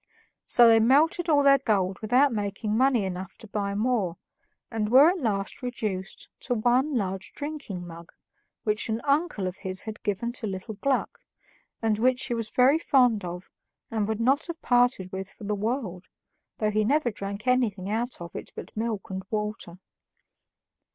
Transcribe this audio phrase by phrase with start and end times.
[0.47, 4.17] So they melted all their gold without making money enough to buy more,
[4.71, 8.11] and were at last reduced to one large drinking mug,
[8.63, 11.19] which an uncle of his had given to little Gluck,
[11.83, 13.51] and which he was very fond of
[13.91, 16.05] and would not have parted with for the world,
[16.57, 19.77] though he never drank anything out of it but milk and water.